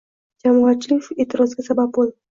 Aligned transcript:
Jamoatchilik 0.45 1.11
e'tiroziga 1.25 1.67
sabab 1.69 1.93
bo'ldi. 1.99 2.17